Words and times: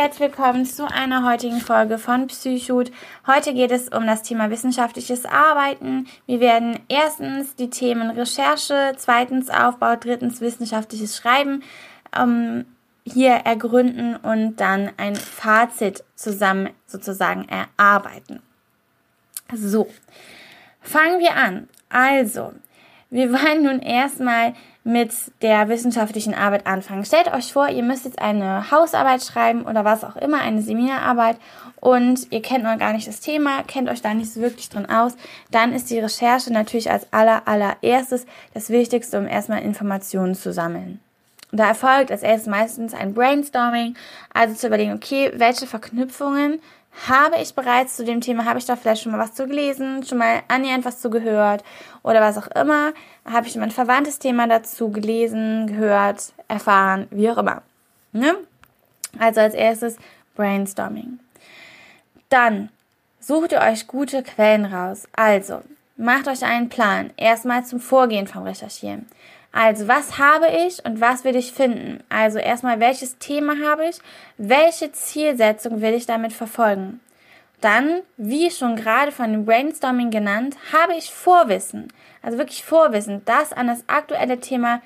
Herzlich 0.00 0.30
willkommen 0.30 0.64
zu 0.64 0.90
einer 0.90 1.30
heutigen 1.30 1.60
Folge 1.60 1.98
von 1.98 2.26
Psychut. 2.26 2.90
Heute 3.26 3.52
geht 3.52 3.70
es 3.70 3.90
um 3.90 4.06
das 4.06 4.22
Thema 4.22 4.48
wissenschaftliches 4.48 5.26
Arbeiten. 5.26 6.06
Wir 6.24 6.40
werden 6.40 6.80
erstens 6.88 7.54
die 7.54 7.68
Themen 7.68 8.08
Recherche, 8.08 8.94
zweitens 8.96 9.50
Aufbau, 9.50 9.96
drittens 9.96 10.40
wissenschaftliches 10.40 11.18
Schreiben 11.18 11.62
ähm, 12.18 12.64
hier 13.04 13.32
ergründen 13.32 14.16
und 14.16 14.56
dann 14.56 14.90
ein 14.96 15.16
Fazit 15.16 16.02
zusammen 16.14 16.70
sozusagen 16.86 17.46
erarbeiten. 17.50 18.40
So, 19.52 19.86
fangen 20.80 21.20
wir 21.20 21.36
an. 21.36 21.68
Also, 21.90 22.54
wir 23.10 23.30
wollen 23.34 23.64
nun 23.64 23.80
erstmal 23.80 24.54
mit 24.82 25.12
der 25.42 25.68
wissenschaftlichen 25.68 26.34
Arbeit 26.34 26.66
anfangen. 26.66 27.04
Stellt 27.04 27.32
euch 27.32 27.52
vor, 27.52 27.68
ihr 27.68 27.82
müsst 27.82 28.06
jetzt 28.06 28.18
eine 28.18 28.70
Hausarbeit 28.70 29.22
schreiben 29.22 29.62
oder 29.62 29.84
was 29.84 30.04
auch 30.04 30.16
immer, 30.16 30.40
eine 30.40 30.62
Seminararbeit 30.62 31.36
und 31.80 32.32
ihr 32.32 32.40
kennt 32.40 32.64
noch 32.64 32.78
gar 32.78 32.92
nicht 32.92 33.06
das 33.06 33.20
Thema, 33.20 33.62
kennt 33.62 33.88
euch 33.88 34.00
da 34.00 34.14
nicht 34.14 34.32
so 34.32 34.40
wirklich 34.40 34.68
drin 34.68 34.88
aus, 34.88 35.16
dann 35.50 35.72
ist 35.72 35.90
die 35.90 35.98
Recherche 35.98 36.52
natürlich 36.52 36.90
als 36.90 37.12
aller, 37.12 37.46
allererstes 37.46 38.26
das 38.54 38.70
Wichtigste, 38.70 39.18
um 39.18 39.26
erstmal 39.26 39.62
Informationen 39.62 40.34
zu 40.34 40.52
sammeln. 40.52 41.00
Da 41.52 41.68
erfolgt 41.68 42.12
als 42.12 42.22
erstes 42.22 42.48
meistens 42.48 42.94
ein 42.94 43.14
Brainstorming, 43.14 43.96
also 44.32 44.54
zu 44.54 44.68
überlegen, 44.68 44.92
okay, 44.92 45.32
welche 45.34 45.66
Verknüpfungen 45.66 46.60
habe 47.08 47.36
ich 47.40 47.54
bereits 47.54 47.96
zu 47.96 48.04
dem 48.04 48.20
Thema, 48.20 48.44
habe 48.44 48.58
ich 48.58 48.66
da 48.66 48.76
vielleicht 48.76 49.02
schon 49.02 49.12
mal 49.12 49.18
was 49.18 49.34
zu 49.34 49.46
gelesen, 49.46 50.04
schon 50.04 50.18
mal 50.18 50.42
annähernd 50.48 50.84
was 50.84 51.00
zu 51.00 51.10
gehört 51.10 51.64
oder 52.02 52.20
was 52.20 52.36
auch 52.36 52.48
immer, 52.48 52.92
habe 53.24 53.46
ich 53.46 53.56
mal 53.56 53.64
ein 53.64 53.70
verwandtes 53.70 54.18
Thema 54.18 54.46
dazu 54.46 54.90
gelesen, 54.90 55.66
gehört, 55.66 56.32
erfahren, 56.48 57.06
wie 57.10 57.30
auch 57.30 57.38
immer. 57.38 57.62
Ne? 58.12 58.36
Also 59.18 59.40
als 59.40 59.54
erstes 59.54 59.96
Brainstorming. 60.34 61.20
Dann 62.28 62.70
sucht 63.18 63.52
ihr 63.52 63.60
euch 63.60 63.86
gute 63.86 64.22
Quellen 64.22 64.64
raus. 64.64 65.08
Also 65.12 65.62
macht 65.96 66.28
euch 66.28 66.44
einen 66.44 66.68
Plan. 66.68 67.10
Erstmal 67.16 67.64
zum 67.64 67.80
Vorgehen 67.80 68.26
vom 68.26 68.44
Recherchieren. 68.44 69.06
Also, 69.52 69.88
was 69.88 70.18
habe 70.18 70.46
ich 70.66 70.84
und 70.84 71.00
was 71.00 71.24
will 71.24 71.34
ich 71.34 71.52
finden? 71.52 72.04
Also 72.08 72.38
erstmal, 72.38 72.78
welches 72.78 73.18
Thema 73.18 73.56
habe 73.66 73.88
ich? 73.88 73.98
Welche 74.38 74.92
Zielsetzung 74.92 75.80
will 75.80 75.94
ich 75.94 76.06
damit 76.06 76.32
verfolgen? 76.32 77.00
Dann, 77.60 78.02
wie 78.16 78.50
schon 78.50 78.76
gerade 78.76 79.12
von 79.12 79.32
dem 79.32 79.44
Brainstorming 79.44 80.10
genannt, 80.10 80.56
habe 80.72 80.94
ich 80.94 81.12
Vorwissen. 81.12 81.92
Also 82.22 82.38
wirklich 82.38 82.64
Vorwissen, 82.64 83.22
das 83.24 83.52
an 83.52 83.66
das 83.66 83.84
aktuelle 83.86 84.40
Thema 84.40 84.80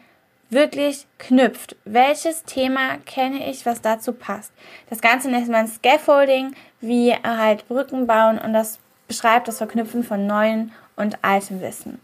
wirklich 0.51 1.07
knüpft. 1.19 1.77
Welches 1.85 2.45
Thema 2.45 2.99
kenne 3.07 3.49
ich, 3.51 3.67
was 3.67 3.81
dazu 3.81 4.13
passt? 4.13 4.53
Das 4.89 5.01
Ganze 5.01 5.31
nennt 5.31 5.49
man 5.49 5.69
Scaffolding, 5.69 6.55
wie 6.81 7.13
halt 7.13 7.67
Brücken 7.69 8.07
bauen 8.07 8.39
und 8.39 8.53
das 8.53 8.79
beschreibt 9.09 9.49
das 9.49 9.59
Verknüpfen 9.59 10.03
von 10.03 10.27
neuen 10.27 10.73
und 10.97 11.19
altem 11.23 11.61
Wissen. 11.61 12.01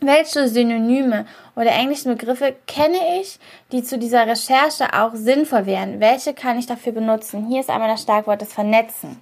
Welche 0.00 0.46
Synonyme 0.46 1.26
oder 1.56 1.72
englischen 1.72 2.16
Begriffe 2.16 2.54
kenne 2.68 3.20
ich, 3.20 3.40
die 3.72 3.82
zu 3.82 3.98
dieser 3.98 4.28
Recherche 4.28 4.92
auch 4.92 5.10
sinnvoll 5.14 5.66
wären? 5.66 5.98
Welche 5.98 6.34
kann 6.34 6.56
ich 6.56 6.66
dafür 6.66 6.92
benutzen? 6.92 7.48
Hier 7.48 7.58
ist 7.58 7.68
einmal 7.68 7.88
das 7.88 8.02
Starkwort 8.02 8.40
des 8.40 8.52
Vernetzen. 8.52 9.20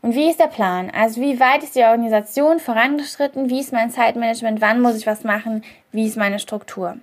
Und 0.00 0.14
wie 0.14 0.30
ist 0.30 0.40
der 0.40 0.46
Plan? 0.46 0.90
Also 0.90 1.20
wie 1.20 1.38
weit 1.38 1.62
ist 1.62 1.76
die 1.76 1.84
Organisation 1.84 2.60
vorangeschritten? 2.60 3.50
Wie 3.50 3.60
ist 3.60 3.74
mein 3.74 3.90
Zeitmanagement? 3.90 4.62
Wann 4.62 4.80
muss 4.80 4.96
ich 4.96 5.06
was 5.06 5.22
machen? 5.22 5.62
Wie 5.92 6.06
ist 6.06 6.16
meine 6.16 6.38
Struktur? 6.38 6.96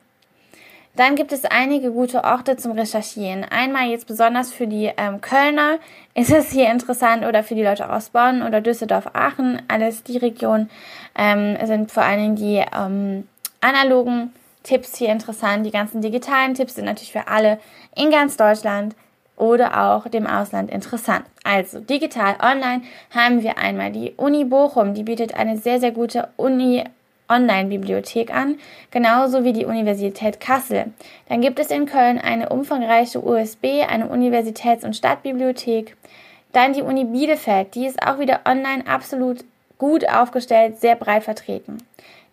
Dann 0.97 1.15
gibt 1.15 1.31
es 1.31 1.45
einige 1.45 1.91
gute 1.91 2.23
Orte 2.23 2.57
zum 2.57 2.71
Recherchieren. 2.71 3.43
Einmal 3.43 3.87
jetzt 3.87 4.07
besonders 4.07 4.51
für 4.51 4.65
die 4.65 4.91
ähm, 4.97 5.21
Kölner 5.21 5.77
ist 6.15 6.31
es 6.31 6.51
hier 6.51 6.71
interessant 6.71 7.23
oder 7.23 7.43
für 7.43 7.53
die 7.53 7.63
Leute 7.63 7.91
aus 7.91 8.09
Bonn 8.09 8.41
oder 8.41 8.61
Düsseldorf, 8.61 9.11
Aachen. 9.13 9.61
Alles 9.67 10.01
die 10.01 10.17
Region 10.17 10.71
ähm, 11.15 11.55
sind 11.63 11.91
vor 11.91 12.01
allen 12.01 12.19
Dingen 12.19 12.35
die 12.35 12.65
ähm, 12.75 13.27
analogen 13.61 14.33
Tipps 14.63 14.97
hier 14.97 15.09
interessant. 15.09 15.67
Die 15.67 15.71
ganzen 15.71 16.01
digitalen 16.01 16.55
Tipps 16.55 16.73
sind 16.73 16.85
natürlich 16.85 17.11
für 17.11 17.27
alle 17.27 17.59
in 17.95 18.09
ganz 18.09 18.35
Deutschland 18.35 18.95
oder 19.35 19.79
auch 19.79 20.07
dem 20.07 20.25
Ausland 20.25 20.71
interessant. 20.71 21.25
Also 21.43 21.79
digital 21.79 22.37
online 22.41 22.81
haben 23.11 23.43
wir 23.43 23.59
einmal 23.59 23.91
die 23.91 24.13
Uni 24.17 24.45
Bochum, 24.45 24.95
die 24.95 25.03
bietet 25.03 25.35
eine 25.35 25.59
sehr, 25.59 25.79
sehr 25.79 25.91
gute 25.91 26.29
Uni 26.37 26.83
Online-Bibliothek 27.29 28.33
an, 28.33 28.57
genauso 28.91 29.43
wie 29.43 29.53
die 29.53 29.65
Universität 29.65 30.39
Kassel. 30.39 30.93
Dann 31.29 31.41
gibt 31.41 31.59
es 31.59 31.71
in 31.71 31.85
Köln 31.85 32.19
eine 32.19 32.49
umfangreiche 32.49 33.23
USB, 33.23 33.83
eine 33.87 34.07
Universitäts- 34.07 34.83
und 34.83 34.95
Stadtbibliothek. 34.95 35.95
Dann 36.53 36.73
die 36.73 36.81
Uni 36.81 37.05
Bielefeld, 37.05 37.75
die 37.75 37.85
ist 37.85 38.01
auch 38.01 38.19
wieder 38.19 38.41
online 38.45 38.87
absolut 38.87 39.43
gut 39.77 40.07
aufgestellt, 40.09 40.79
sehr 40.79 40.95
breit 40.95 41.23
vertreten. 41.23 41.77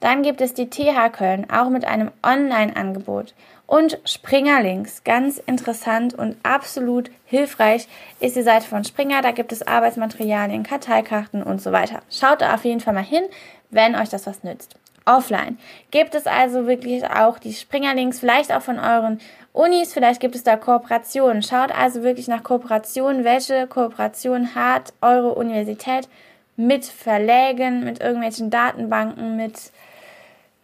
Dann 0.01 0.23
gibt 0.23 0.41
es 0.41 0.55
die 0.55 0.69
TH 0.69 1.11
Köln, 1.13 1.47
auch 1.51 1.71
mit 1.71 1.85
einem 1.85 2.11
Online-Angebot. 2.23 3.35
Und 3.67 3.99
Springerlinks, 4.05 5.03
ganz 5.05 5.39
interessant 5.39 6.13
und 6.15 6.37
absolut 6.43 7.11
hilfreich 7.25 7.89
ist 8.21 8.37
die 8.37 8.43
Seite 8.43 8.67
von 8.67 8.85
Springer. 8.85 9.23
Da 9.23 9.31
gibt 9.31 9.53
es 9.53 9.67
Arbeitsmaterialien, 9.67 10.63
Karteikarten 10.63 11.43
und 11.43 11.63
so 11.63 11.73
weiter. 11.73 12.03
Schaut 12.11 12.43
da 12.43 12.55
auf 12.55 12.65
jeden 12.65 12.81
Fall 12.81 12.93
mal 12.93 13.03
hin, 13.03 13.25
wenn 13.71 13.95
euch 13.95 14.11
das 14.11 14.27
was 14.27 14.45
nützt 14.45 14.77
offline. 15.05 15.59
Gibt 15.91 16.15
es 16.15 16.27
also 16.27 16.67
wirklich 16.67 17.05
auch 17.05 17.39
die 17.39 17.53
Springerlinks, 17.53 18.21
vielleicht 18.21 18.53
auch 18.53 18.63
von 18.63 18.79
euren 18.79 19.21
Unis, 19.53 19.93
vielleicht 19.93 20.21
gibt 20.21 20.35
es 20.35 20.43
da 20.43 20.57
Kooperationen. 20.57 21.43
Schaut 21.43 21.71
also 21.71 22.03
wirklich 22.03 22.27
nach 22.27 22.43
Kooperationen. 22.43 23.25
Welche 23.25 23.67
Kooperation 23.67 24.55
hat 24.55 24.93
eure 25.01 25.35
Universität 25.35 26.09
mit 26.57 26.85
Verlägen, 26.85 27.85
mit 27.85 28.01
irgendwelchen 28.01 28.51
Datenbanken, 28.51 29.37
mit 29.37 29.55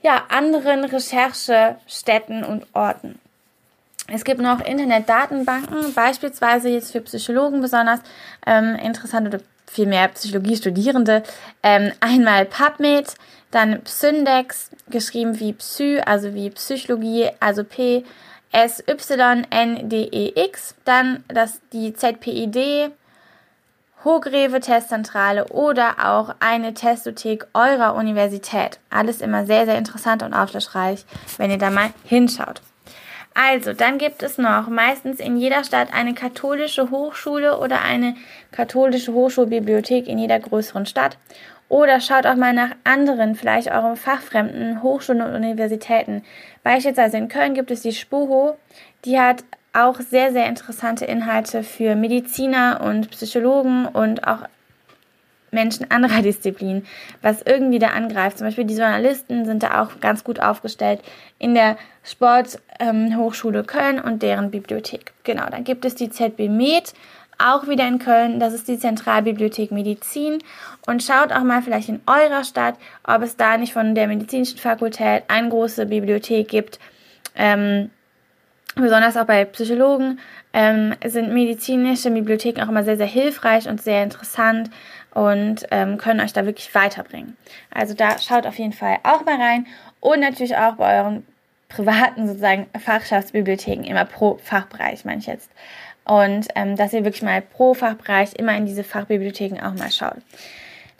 ja, 0.02 0.24
anderen 0.28 0.84
Recherchestätten 0.84 2.44
und 2.44 2.66
Orten. 2.72 3.18
Es 4.12 4.24
gibt 4.24 4.40
noch 4.40 4.60
Internetdatenbanken, 4.60 5.94
beispielsweise 5.94 6.68
jetzt 6.68 6.90
für 6.90 7.00
Psychologen 7.00 7.60
besonders 7.60 8.00
ähm, 8.44 8.74
interessant 8.74 9.28
oder 9.28 9.40
vielmehr 9.70 10.08
Psychologiestudierende. 10.08 11.22
Ähm, 11.62 11.92
einmal 12.00 12.44
PubMed, 12.44 13.14
dann 13.50 13.82
Psyndex, 13.82 14.70
geschrieben 14.88 15.38
wie 15.40 15.52
Psy, 15.52 16.00
also 16.04 16.34
wie 16.34 16.50
Psychologie, 16.50 17.30
also 17.40 17.64
P, 17.64 18.04
S, 18.52 18.82
Y, 18.86 19.46
N, 19.50 19.88
D, 19.88 20.02
E, 20.04 20.44
X. 20.46 20.74
Dann 20.84 21.24
das, 21.28 21.60
die 21.72 21.94
ZPID, 21.94 22.90
Hochgreve 24.04 24.60
Testzentrale 24.60 25.48
oder 25.48 26.10
auch 26.10 26.34
eine 26.40 26.72
Testothek 26.72 27.46
eurer 27.52 27.94
Universität. 27.94 28.80
Alles 28.88 29.20
immer 29.20 29.44
sehr, 29.44 29.66
sehr 29.66 29.76
interessant 29.76 30.22
und 30.22 30.32
aufschlussreich, 30.32 31.04
wenn 31.36 31.50
ihr 31.50 31.58
da 31.58 31.70
mal 31.70 31.90
hinschaut. 32.04 32.62
Also, 33.42 33.72
dann 33.72 33.96
gibt 33.96 34.22
es 34.22 34.36
noch 34.36 34.68
meistens 34.68 35.18
in 35.18 35.38
jeder 35.38 35.64
Stadt 35.64 35.94
eine 35.94 36.12
katholische 36.12 36.90
Hochschule 36.90 37.58
oder 37.58 37.80
eine 37.80 38.14
katholische 38.52 39.14
Hochschulbibliothek 39.14 40.08
in 40.08 40.18
jeder 40.18 40.38
größeren 40.38 40.84
Stadt. 40.84 41.16
Oder 41.70 42.02
schaut 42.02 42.26
auch 42.26 42.34
mal 42.34 42.52
nach 42.52 42.72
anderen, 42.84 43.34
vielleicht 43.34 43.70
euren 43.70 43.96
fachfremden 43.96 44.82
Hochschulen 44.82 45.22
und 45.22 45.34
Universitäten. 45.34 46.22
Beispielsweise 46.64 47.16
in 47.16 47.28
Köln 47.28 47.54
gibt 47.54 47.70
es 47.70 47.80
die 47.80 47.92
SPUHO, 47.92 48.58
die 49.06 49.18
hat 49.18 49.42
auch 49.72 50.00
sehr, 50.00 50.32
sehr 50.32 50.44
interessante 50.46 51.06
Inhalte 51.06 51.62
für 51.62 51.94
Mediziner 51.94 52.82
und 52.84 53.10
Psychologen 53.10 53.86
und 53.86 54.26
auch 54.28 54.42
Menschen 55.50 55.90
anderer 55.90 56.22
Disziplinen, 56.22 56.86
was 57.22 57.42
irgendwie 57.42 57.78
da 57.78 57.88
angreift. 57.88 58.38
Zum 58.38 58.46
Beispiel 58.46 58.64
die 58.64 58.76
Journalisten 58.76 59.44
sind 59.44 59.62
da 59.62 59.82
auch 59.82 60.00
ganz 60.00 60.24
gut 60.24 60.40
aufgestellt 60.40 61.00
in 61.38 61.54
der 61.54 61.76
Sporthochschule 62.02 63.60
ähm, 63.60 63.66
Köln 63.66 64.00
und 64.00 64.22
deren 64.22 64.50
Bibliothek. 64.50 65.12
Genau, 65.24 65.46
dann 65.50 65.64
gibt 65.64 65.84
es 65.84 65.94
die 65.94 66.10
ZB 66.10 66.48
Med, 66.48 66.94
auch 67.40 67.66
wieder 67.66 67.86
in 67.88 67.98
Köln. 67.98 68.38
Das 68.38 68.52
ist 68.52 68.68
die 68.68 68.78
Zentralbibliothek 68.78 69.70
Medizin. 69.70 70.38
Und 70.86 71.02
schaut 71.02 71.32
auch 71.32 71.42
mal 71.42 71.62
vielleicht 71.62 71.88
in 71.88 72.00
eurer 72.06 72.44
Stadt, 72.44 72.74
ob 73.04 73.22
es 73.22 73.36
da 73.36 73.56
nicht 73.56 73.72
von 73.72 73.94
der 73.94 74.06
medizinischen 74.06 74.58
Fakultät 74.58 75.24
eine 75.28 75.48
große 75.48 75.86
Bibliothek 75.86 76.48
gibt. 76.48 76.78
Ähm, 77.34 77.90
besonders 78.74 79.16
auch 79.16 79.24
bei 79.24 79.44
Psychologen 79.46 80.18
ähm, 80.52 80.94
sind 81.04 81.32
medizinische 81.32 82.10
Bibliotheken 82.10 82.62
auch 82.62 82.68
immer 82.68 82.84
sehr, 82.84 82.96
sehr 82.96 83.06
hilfreich 83.06 83.68
und 83.68 83.80
sehr 83.80 84.02
interessant 84.02 84.70
und 85.14 85.66
ähm, 85.70 85.98
können 85.98 86.20
euch 86.20 86.32
da 86.32 86.46
wirklich 86.46 86.74
weiterbringen. 86.74 87.36
Also 87.70 87.94
da 87.94 88.18
schaut 88.18 88.46
auf 88.46 88.58
jeden 88.58 88.72
Fall 88.72 88.98
auch 89.02 89.24
mal 89.24 89.40
rein 89.40 89.66
und 90.00 90.20
natürlich 90.20 90.56
auch 90.56 90.74
bei 90.74 90.98
euren 90.98 91.26
privaten 91.68 92.26
sozusagen 92.26 92.66
Fachschaftsbibliotheken 92.78 93.84
immer 93.84 94.04
pro 94.04 94.38
Fachbereich, 94.42 95.04
meine 95.04 95.20
ich 95.20 95.26
jetzt. 95.26 95.50
Und 96.04 96.48
ähm, 96.56 96.76
dass 96.76 96.92
ihr 96.92 97.04
wirklich 97.04 97.22
mal 97.22 97.40
pro 97.40 97.74
Fachbereich 97.74 98.34
immer 98.34 98.56
in 98.56 98.66
diese 98.66 98.84
Fachbibliotheken 98.84 99.60
auch 99.62 99.74
mal 99.74 99.90
schaut. 99.90 100.18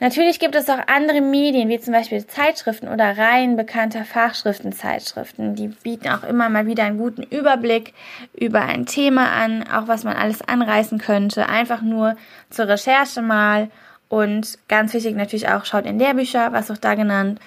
Natürlich 0.01 0.39
gibt 0.39 0.55
es 0.55 0.67
auch 0.67 0.79
andere 0.87 1.21
Medien, 1.21 1.69
wie 1.69 1.79
zum 1.79 1.93
Beispiel 1.93 2.25
Zeitschriften 2.25 2.87
oder 2.87 3.19
Reihen 3.19 3.55
bekannter 3.55 4.03
Fachschriftenzeitschriften. 4.03 5.53
Die 5.53 5.67
bieten 5.67 6.09
auch 6.09 6.23
immer 6.23 6.49
mal 6.49 6.65
wieder 6.65 6.85
einen 6.85 6.97
guten 6.97 7.21
Überblick 7.21 7.93
über 8.33 8.61
ein 8.63 8.87
Thema 8.87 9.31
an, 9.31 9.63
auch 9.71 9.87
was 9.87 10.03
man 10.03 10.15
alles 10.15 10.41
anreißen 10.41 10.97
könnte. 10.97 11.47
Einfach 11.47 11.83
nur 11.83 12.15
zur 12.49 12.67
Recherche 12.67 13.21
mal. 13.21 13.69
Und 14.11 14.57
ganz 14.67 14.93
wichtig 14.93 15.15
natürlich 15.15 15.47
auch, 15.47 15.63
schaut 15.63 15.85
in 15.85 15.97
Lehrbücher, 15.97 16.51
was 16.51 16.69
auch 16.69 16.77
da 16.77 16.95
genannt, 16.95 17.39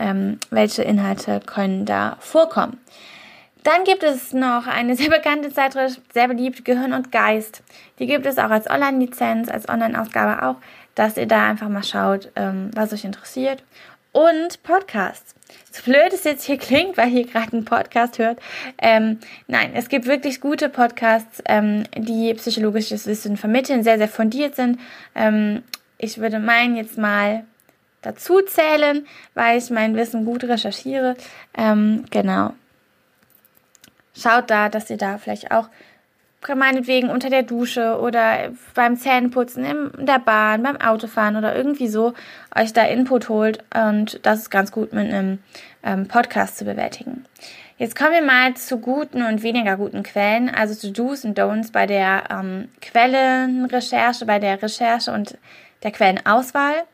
ähm, 0.00 0.40
welche 0.50 0.82
Inhalte 0.82 1.38
können 1.38 1.84
da 1.84 2.16
vorkommen. 2.18 2.80
Dann 3.62 3.84
gibt 3.84 4.02
es 4.02 4.32
noch 4.32 4.66
eine 4.66 4.96
sehr 4.96 5.10
bekannte 5.10 5.52
Zeitschrift, 5.52 6.00
sehr 6.12 6.26
beliebt, 6.26 6.64
Gehirn 6.64 6.92
und 6.92 7.12
Geist. 7.12 7.62
Die 8.00 8.06
gibt 8.06 8.26
es 8.26 8.36
auch 8.38 8.50
als 8.50 8.68
Online-Lizenz, 8.68 9.48
als 9.48 9.68
Online-Ausgabe 9.68 10.44
auch, 10.44 10.56
dass 10.96 11.16
ihr 11.16 11.26
da 11.26 11.50
einfach 11.50 11.68
mal 11.68 11.84
schaut, 11.84 12.32
ähm, 12.34 12.72
was 12.74 12.92
euch 12.92 13.04
interessiert. 13.04 13.62
Und 14.10 14.60
Podcasts. 14.64 15.36
So 15.70 15.84
blöd 15.84 16.12
es 16.12 16.24
jetzt 16.24 16.44
hier 16.44 16.58
klingt, 16.58 16.96
weil 16.96 17.12
ihr 17.12 17.28
gerade 17.28 17.52
einen 17.52 17.64
Podcast 17.64 18.18
hört. 18.18 18.40
Ähm, 18.78 19.20
nein, 19.46 19.70
es 19.74 19.88
gibt 19.88 20.06
wirklich 20.06 20.40
gute 20.40 20.68
Podcasts, 20.68 21.40
ähm, 21.46 21.84
die 21.96 22.34
psychologisches 22.34 23.06
Wissen 23.06 23.36
vermitteln, 23.36 23.84
sehr, 23.84 23.98
sehr 23.98 24.08
fundiert 24.08 24.56
sind. 24.56 24.80
Ähm, 25.14 25.62
ich 25.98 26.18
würde 26.18 26.38
meinen 26.38 26.76
jetzt 26.76 26.96
mal 26.96 27.44
dazu 28.02 28.40
zählen, 28.42 29.06
weil 29.34 29.58
ich 29.58 29.70
mein 29.70 29.96
Wissen 29.96 30.24
gut 30.24 30.44
recherchiere. 30.44 31.16
Ähm, 31.56 32.04
genau. 32.10 32.54
Schaut 34.16 34.50
da, 34.50 34.68
dass 34.68 34.90
ihr 34.90 34.96
da 34.96 35.18
vielleicht 35.18 35.50
auch 35.50 35.68
meinetwegen 36.54 37.10
unter 37.10 37.30
der 37.30 37.42
Dusche 37.42 37.98
oder 38.00 38.50
beim 38.74 38.96
Zähneputzen, 38.96 39.64
in 39.64 40.06
der 40.06 40.20
Bahn, 40.20 40.62
beim 40.62 40.80
Autofahren 40.80 41.36
oder 41.36 41.54
irgendwie 41.54 41.88
so 41.88 42.14
euch 42.56 42.72
da 42.72 42.84
Input 42.84 43.28
holt 43.28 43.64
und 43.74 44.24
das 44.24 44.40
ist 44.40 44.50
ganz 44.50 44.72
gut 44.72 44.92
mit 44.92 45.12
einem 45.12 45.40
ähm, 45.82 46.06
Podcast 46.06 46.56
zu 46.56 46.64
bewältigen. 46.64 47.24
Jetzt 47.76 47.96
kommen 47.96 48.12
wir 48.12 48.22
mal 48.22 48.54
zu 48.54 48.78
guten 48.78 49.22
und 49.22 49.42
weniger 49.42 49.76
guten 49.76 50.02
Quellen, 50.02 50.48
also 50.48 50.74
zu 50.74 50.90
Do's 50.90 51.24
und 51.24 51.38
Don'ts 51.38 51.70
bei 51.70 51.86
der 51.86 52.24
ähm, 52.30 52.68
Quellenrecherche, 52.80 54.24
bei 54.24 54.38
der 54.38 54.60
Recherche 54.62 55.12
und 55.12 55.36
der 55.82 55.90
Quellenauswahl. 55.90 56.84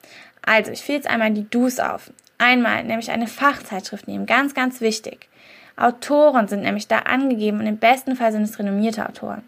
Also, 0.42 0.72
ich 0.72 0.82
fühle 0.82 0.98
jetzt 0.98 1.08
einmal 1.08 1.32
die 1.32 1.48
Do's 1.48 1.80
auf. 1.80 2.10
Einmal 2.38 2.84
nämlich 2.84 3.10
eine 3.10 3.26
Fachzeitschrift 3.26 4.08
nehmen, 4.08 4.26
ganz, 4.26 4.54
ganz 4.54 4.80
wichtig. 4.80 5.28
Autoren 5.76 6.48
sind 6.48 6.62
nämlich 6.62 6.88
da 6.88 7.00
angegeben 7.00 7.60
und 7.60 7.66
im 7.66 7.78
besten 7.78 8.16
Fall 8.16 8.32
sind 8.32 8.42
es 8.42 8.58
renommierte 8.58 9.08
Autoren. 9.08 9.42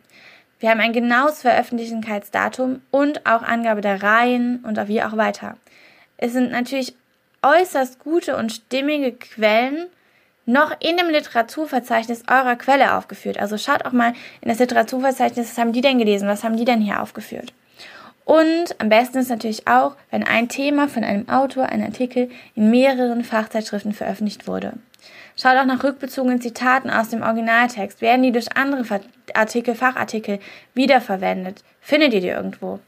Wir 0.58 0.70
haben 0.70 0.80
ein 0.80 0.92
genaues 0.92 1.42
Veröffentlichungsdatum 1.42 2.80
und 2.90 3.26
auch 3.26 3.42
Angabe 3.42 3.82
der 3.82 4.02
Reihen 4.02 4.64
und 4.64 4.76
wie 4.88 5.02
auch 5.02 5.16
weiter. 5.16 5.56
Es 6.16 6.32
sind 6.32 6.50
natürlich 6.50 6.94
äußerst 7.42 7.98
gute 7.98 8.36
und 8.36 8.52
stimmige 8.52 9.12
Quellen 9.12 9.86
noch 10.46 10.72
in 10.80 10.96
dem 10.96 11.10
Literaturverzeichnis 11.10 12.22
eurer 12.28 12.56
Quelle 12.56 12.94
aufgeführt. 12.94 13.38
Also 13.38 13.58
schaut 13.58 13.84
auch 13.84 13.92
mal 13.92 14.14
in 14.40 14.48
das 14.48 14.58
Literaturverzeichnis, 14.58 15.50
was 15.50 15.58
haben 15.58 15.72
die 15.72 15.80
denn 15.80 15.98
gelesen, 15.98 16.28
was 16.28 16.44
haben 16.44 16.56
die 16.56 16.64
denn 16.64 16.80
hier 16.80 17.02
aufgeführt. 17.02 17.52
Und 18.26 18.74
am 18.80 18.88
besten 18.88 19.18
ist 19.18 19.30
natürlich 19.30 19.68
auch, 19.68 19.94
wenn 20.10 20.24
ein 20.24 20.48
Thema 20.48 20.88
von 20.88 21.04
einem 21.04 21.28
Autor, 21.28 21.66
ein 21.66 21.80
Artikel 21.80 22.28
in 22.56 22.70
mehreren 22.70 23.22
Fachzeitschriften 23.22 23.92
veröffentlicht 23.92 24.48
wurde. 24.48 24.72
Schaut 25.40 25.56
auch 25.56 25.64
nach 25.64 25.84
rückbezogenen 25.84 26.40
Zitaten 26.40 26.90
aus 26.90 27.10
dem 27.10 27.22
Originaltext. 27.22 28.00
Werden 28.00 28.24
die 28.24 28.32
durch 28.32 28.56
andere 28.56 29.00
Artikel, 29.32 29.76
Fachartikel 29.76 30.40
wiederverwendet? 30.74 31.62
Findet 31.80 32.14
ihr 32.14 32.20
die 32.20 32.28
irgendwo? 32.28 32.80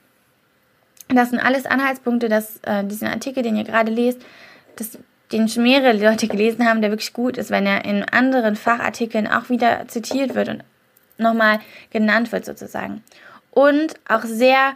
Das 1.06 1.30
sind 1.30 1.38
alles 1.38 1.66
Anhaltspunkte, 1.66 2.28
dass 2.28 2.56
äh, 2.64 2.82
diesen 2.82 3.06
Artikel, 3.06 3.44
den 3.44 3.56
ihr 3.56 3.64
gerade 3.64 3.92
lest, 3.92 4.20
dass, 4.74 4.98
den 5.30 5.48
schon 5.48 5.62
mehrere 5.62 5.92
Leute 5.92 6.26
gelesen 6.26 6.68
haben, 6.68 6.82
der 6.82 6.90
wirklich 6.90 7.12
gut 7.12 7.38
ist, 7.38 7.50
wenn 7.50 7.64
er 7.64 7.84
in 7.84 8.02
anderen 8.02 8.56
Fachartikeln 8.56 9.28
auch 9.28 9.50
wieder 9.50 9.86
zitiert 9.86 10.34
wird 10.34 10.48
und 10.48 10.64
nochmal 11.16 11.60
genannt 11.90 12.32
wird 12.32 12.44
sozusagen. 12.44 13.04
Und 13.52 13.94
auch 14.08 14.24
sehr 14.24 14.74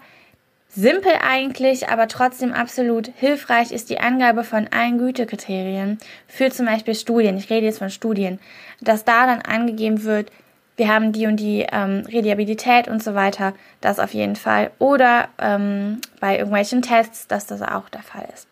Simpel 0.74 1.12
eigentlich, 1.22 1.90
aber 1.90 2.08
trotzdem 2.08 2.54
absolut 2.54 3.10
hilfreich 3.16 3.72
ist 3.72 3.90
die 3.90 4.00
Angabe 4.00 4.42
von 4.42 4.69
allen 4.69 4.96
Gütekriterien 4.96 5.98
für 6.26 6.50
zum 6.50 6.64
Beispiel 6.64 6.94
Studien. 6.94 7.36
Ich 7.36 7.50
rede 7.50 7.66
jetzt 7.66 7.78
von 7.78 7.90
Studien, 7.90 8.40
dass 8.80 9.04
da 9.04 9.26
dann 9.26 9.42
angegeben 9.42 10.04
wird, 10.04 10.32
wir 10.76 10.88
haben 10.88 11.12
die 11.12 11.26
und 11.26 11.36
die 11.36 11.66
ähm, 11.70 12.04
Reliabilität 12.08 12.88
und 12.88 13.02
so 13.02 13.14
weiter, 13.14 13.52
das 13.82 13.98
auf 13.98 14.14
jeden 14.14 14.36
Fall. 14.36 14.70
Oder 14.78 15.28
ähm, 15.38 16.00
bei 16.20 16.38
irgendwelchen 16.38 16.80
Tests, 16.80 17.28
dass 17.28 17.46
das 17.46 17.60
auch 17.60 17.90
der 17.90 18.02
Fall 18.02 18.26
ist. 18.32 18.48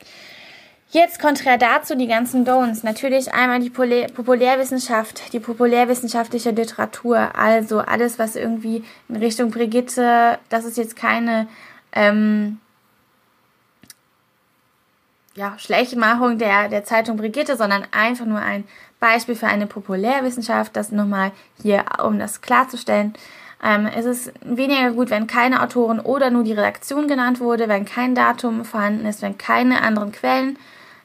Jetzt 0.91 1.21
konträr 1.21 1.57
dazu 1.57 1.95
die 1.95 2.09
ganzen 2.09 2.45
Don'ts. 2.45 2.81
Natürlich 2.83 3.33
einmal 3.33 3.61
die 3.61 3.71
Populärwissenschaft, 3.71 5.33
die 5.33 5.41
populärwissenschaftliche 5.41 6.51
Literatur, 6.51 7.31
also 7.39 7.79
alles, 7.79 8.19
was 8.19 8.37
irgendwie 8.37 8.85
in 9.09 9.17
Richtung 9.17 9.51
Brigitte, 9.51 10.39
das 10.51 10.65
ist 10.67 10.77
jetzt 10.77 10.97
keine 10.97 11.47
ähm, 11.93 12.59
ja, 15.35 15.55
Schlechtmachung 15.59 16.39
der, 16.39 16.69
der 16.69 16.85
Zeitung 16.85 17.17
Brigitte, 17.17 17.57
sondern 17.57 17.87
einfach 17.93 18.27
nur 18.27 18.41
ein 18.41 18.65
Beispiel 18.99 19.35
für 19.35 19.47
eine 19.47 19.67
Populärwissenschaft, 19.67 20.77
das 20.77 20.93
nochmal 20.93 21.33
hier, 21.63 21.85
um 22.05 22.19
das 22.19 22.43
klarzustellen. 22.43 23.15
Ähm, 23.63 23.89
es 23.95 24.05
ist 24.05 24.33
weniger 24.43 24.93
gut, 24.93 25.11
wenn 25.11 25.27
keine 25.27 25.63
Autoren 25.63 26.01
oder 26.01 26.31
nur 26.31 26.45
die 26.45 26.53
Redaktion 26.53 27.09
genannt 27.09 27.41
wurde, 27.41 27.69
wenn 27.69 27.85
kein 27.85 28.15
Datum 28.15 28.65
vorhanden 28.65 29.07
ist, 29.07 29.23
wenn 29.23 29.39
keine 29.39 29.83
anderen 29.83 30.13
Quellen 30.13 30.59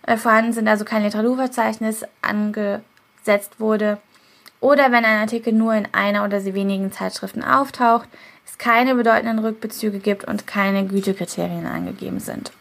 äh, 0.06 0.18
vorhanden 0.18 0.54
sind, 0.54 0.68
also 0.68 0.86
kein 0.86 1.04
Literaturverzeichnis 1.04 2.06
angesetzt 2.22 3.60
wurde, 3.60 4.00
oder 4.62 4.92
wenn 4.92 5.06
ein 5.06 5.20
Artikel 5.20 5.54
nur 5.54 5.74
in 5.74 5.88
einer 5.92 6.24
oder 6.24 6.42
sehr 6.42 6.54
wenigen 6.54 6.92
Zeitschriften 6.92 7.44
auftaucht 7.44 8.10
es 8.46 8.58
keine 8.58 8.96
bedeutenden 8.96 9.40
Rückbezüge 9.40 10.00
gibt 10.00 10.26
und 10.26 10.48
keine 10.48 10.86
Gütekriterien 10.86 11.66
angegeben 11.66 12.20
sind. 12.20 12.52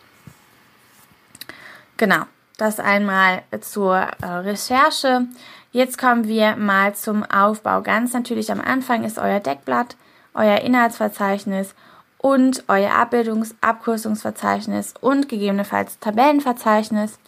Genau, 1.96 2.24
das 2.56 2.80
einmal 2.80 3.42
zur 3.60 3.96
äh, 3.96 4.26
Recherche. 4.26 5.26
Jetzt 5.72 5.98
kommen 5.98 6.26
wir 6.26 6.56
mal 6.56 6.94
zum 6.94 7.24
Aufbau. 7.24 7.82
Ganz 7.82 8.12
natürlich 8.12 8.50
am 8.50 8.60
Anfang 8.60 9.04
ist 9.04 9.18
euer 9.18 9.40
Deckblatt, 9.40 9.96
euer 10.34 10.60
Inhaltsverzeichnis 10.60 11.74
und 12.18 12.64
euer 12.68 12.92
Abbildungs-, 12.92 13.54
Abkürzungsverzeichnis 13.60 14.94
und 15.00 15.28
gegebenenfalls 15.28 15.98
Tabellenverzeichnis. 15.98 17.18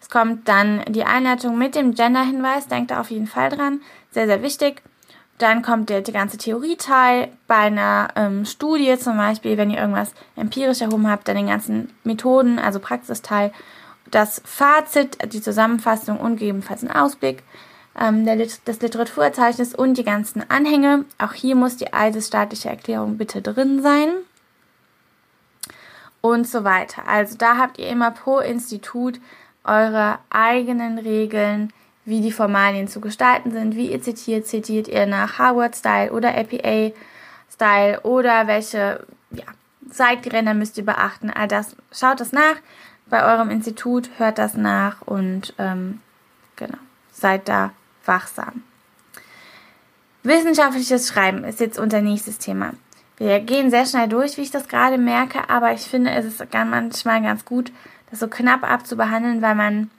Es 0.00 0.08
kommt 0.08 0.48
dann 0.48 0.82
die 0.88 1.04
Einleitung 1.04 1.58
mit 1.58 1.74
dem 1.74 1.94
Gender-Hinweis, 1.94 2.68
denkt 2.68 2.90
da 2.90 3.00
auf 3.00 3.10
jeden 3.10 3.26
Fall 3.26 3.50
dran, 3.50 3.80
sehr, 4.12 4.26
sehr 4.26 4.42
wichtig. 4.42 4.82
Dann 5.38 5.62
kommt 5.62 5.90
der, 5.90 6.02
ganze 6.02 6.38
Theorieteil. 6.38 7.28
Bei 7.46 7.56
einer 7.56 8.08
ähm, 8.16 8.44
Studie 8.44 8.96
zum 8.98 9.16
Beispiel, 9.16 9.56
wenn 9.56 9.70
ihr 9.70 9.78
irgendwas 9.78 10.12
empirisch 10.34 10.80
erhoben 10.80 11.10
habt, 11.10 11.28
dann 11.28 11.36
den 11.36 11.48
ganzen 11.48 11.92
Methoden, 12.04 12.58
also 12.58 12.78
Praxisteil. 12.78 13.52
Das 14.10 14.40
Fazit, 14.44 15.18
die 15.32 15.42
Zusammenfassung 15.42 16.18
und 16.18 16.36
gegebenenfalls 16.36 16.82
ein 16.82 16.90
Ausblick 16.90 17.42
ähm, 18.00 18.24
der, 18.24 18.36
des 18.36 18.80
Literaturverzeichnisses 18.80 19.74
und 19.74 19.98
die 19.98 20.04
ganzen 20.04 20.48
Anhänge. 20.48 21.04
Auch 21.18 21.32
hier 21.32 21.56
muss 21.56 21.76
die 21.76 21.92
eidesstaatliche 21.92 22.68
Erklärung 22.68 23.18
bitte 23.18 23.42
drin 23.42 23.82
sein. 23.82 24.08
Und 26.20 26.48
so 26.48 26.64
weiter. 26.64 27.06
Also 27.06 27.36
da 27.36 27.56
habt 27.56 27.78
ihr 27.78 27.88
immer 27.88 28.10
pro 28.10 28.38
Institut 28.38 29.20
eure 29.64 30.18
eigenen 30.30 30.98
Regeln, 30.98 31.72
wie 32.06 32.20
die 32.20 32.32
Formalien 32.32 32.88
zu 32.88 33.00
gestalten 33.00 33.50
sind, 33.50 33.74
wie 33.74 33.90
ihr 33.90 34.00
zitiert, 34.00 34.46
zitiert 34.46 34.88
ihr 34.88 35.06
nach 35.06 35.38
Harvard-Style 35.38 36.12
oder 36.12 36.34
APA-Style 36.38 38.00
oder 38.02 38.46
welche 38.46 39.04
ja, 39.32 39.44
Zeitränder 39.90 40.54
müsst 40.54 40.78
ihr 40.78 40.86
beachten. 40.86 41.30
All 41.30 41.48
das, 41.48 41.76
schaut 41.92 42.20
das 42.20 42.32
nach 42.32 42.56
bei 43.10 43.24
eurem 43.24 43.50
Institut, 43.50 44.08
hört 44.18 44.38
das 44.38 44.54
nach 44.54 45.02
und 45.02 45.52
ähm, 45.58 46.00
genau, 46.54 46.78
seid 47.12 47.48
da 47.48 47.72
wachsam. 48.04 48.62
Wissenschaftliches 50.22 51.08
Schreiben 51.08 51.42
ist 51.44 51.60
jetzt 51.60 51.78
unser 51.78 52.02
nächstes 52.02 52.38
Thema. 52.38 52.72
Wir 53.16 53.40
gehen 53.40 53.70
sehr 53.70 53.86
schnell 53.86 54.08
durch, 54.08 54.36
wie 54.36 54.42
ich 54.42 54.50
das 54.50 54.68
gerade 54.68 54.98
merke, 54.98 55.48
aber 55.50 55.72
ich 55.72 55.82
finde, 55.82 56.10
es 56.10 56.24
ist 56.24 56.44
manchmal 56.52 57.22
ganz 57.22 57.44
gut, 57.44 57.72
das 58.10 58.20
so 58.20 58.28
knapp 58.28 58.62
abzubehandeln, 58.62 59.42
weil 59.42 59.54
man 59.54 59.90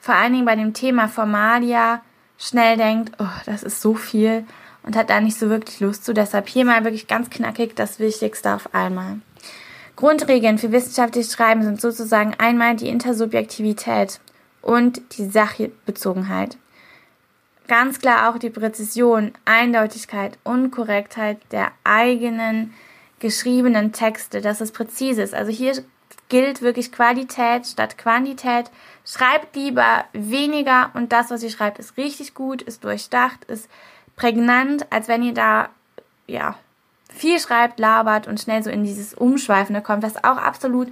vor 0.00 0.14
allen 0.14 0.32
Dingen 0.32 0.46
bei 0.46 0.56
dem 0.56 0.72
Thema 0.72 1.08
Formalia 1.08 2.02
schnell 2.38 2.76
denkt, 2.76 3.12
oh, 3.18 3.40
das 3.46 3.62
ist 3.62 3.80
so 3.80 3.94
viel 3.94 4.44
und 4.82 4.96
hat 4.96 5.10
da 5.10 5.20
nicht 5.20 5.38
so 5.38 5.50
wirklich 5.50 5.80
Lust 5.80 6.04
zu. 6.04 6.14
Deshalb 6.14 6.48
hier 6.48 6.64
mal 6.64 6.84
wirklich 6.84 7.06
ganz 7.06 7.30
knackig 7.30 7.76
das 7.76 7.98
Wichtigste 7.98 8.54
auf 8.54 8.74
einmal. 8.74 9.20
Grundregeln 9.96 10.56
für 10.56 10.72
wissenschaftliches 10.72 11.34
Schreiben 11.34 11.62
sind 11.62 11.80
sozusagen 11.80 12.34
einmal 12.38 12.76
die 12.76 12.88
Intersubjektivität 12.88 14.20
und 14.62 15.02
die 15.18 15.28
Sachbezogenheit. 15.28 16.56
Ganz 17.68 18.00
klar 18.00 18.30
auch 18.30 18.38
die 18.38 18.50
Präzision, 18.50 19.32
Eindeutigkeit 19.44 20.38
und 20.42 20.70
Korrektheit 20.70 21.38
der 21.52 21.70
eigenen 21.84 22.72
geschriebenen 23.18 23.92
Texte, 23.92 24.40
dass 24.40 24.62
es 24.62 24.72
präzise 24.72 25.22
ist. 25.22 25.34
Also 25.34 25.52
hier 25.52 25.84
gilt 26.30 26.62
wirklich 26.62 26.90
Qualität 26.90 27.66
statt 27.66 27.98
Quantität. 27.98 28.70
Schreibt 29.04 29.54
lieber 29.54 30.04
weniger 30.14 30.90
und 30.94 31.12
das, 31.12 31.30
was 31.30 31.42
ihr 31.42 31.50
schreibt, 31.50 31.78
ist 31.78 31.98
richtig 31.98 32.32
gut, 32.32 32.62
ist 32.62 32.84
durchdacht, 32.84 33.44
ist 33.44 33.68
prägnant, 34.16 34.90
als 34.90 35.08
wenn 35.08 35.22
ihr 35.22 35.34
da, 35.34 35.68
ja, 36.26 36.54
viel 37.12 37.38
schreibt, 37.38 37.78
labert 37.78 38.26
und 38.26 38.40
schnell 38.40 38.62
so 38.62 38.70
in 38.70 38.84
dieses 38.84 39.14
Umschweifende 39.14 39.82
kommt, 39.82 40.02
was 40.02 40.24
auch 40.24 40.38
absolut 40.38 40.88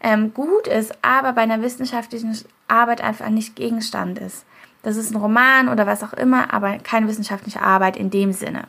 ähm, 0.00 0.32
gut 0.34 0.66
ist, 0.66 0.92
aber 1.02 1.32
bei 1.32 1.42
einer 1.42 1.62
wissenschaftlichen 1.62 2.34
Arbeit 2.68 3.00
einfach 3.00 3.28
nicht 3.28 3.56
Gegenstand 3.56 4.18
ist. 4.18 4.44
Das 4.82 4.96
ist 4.96 5.10
ein 5.10 5.20
Roman 5.20 5.68
oder 5.68 5.86
was 5.86 6.02
auch 6.02 6.12
immer, 6.12 6.52
aber 6.54 6.78
keine 6.78 7.08
wissenschaftliche 7.08 7.60
Arbeit 7.60 7.96
in 7.96 8.10
dem 8.10 8.32
Sinne. 8.32 8.64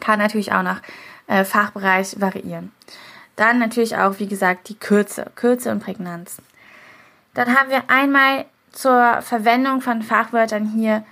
Kann 0.00 0.18
natürlich 0.18 0.52
auch 0.52 0.62
nach 0.62 0.82
äh, 1.26 1.44
Fachbereich 1.44 2.20
variieren. 2.20 2.72
Dann 3.36 3.58
natürlich 3.58 3.96
auch, 3.96 4.18
wie 4.18 4.28
gesagt, 4.28 4.68
die 4.68 4.74
Kürze, 4.74 5.30
Kürze 5.34 5.70
und 5.70 5.82
Prägnanz. 5.82 6.42
Dann 7.34 7.56
haben 7.56 7.70
wir 7.70 7.88
einmal 7.88 8.44
zur 8.72 9.22
Verwendung 9.22 9.80
von 9.80 10.02
Fachwörtern 10.02 10.66
hier 10.66 11.04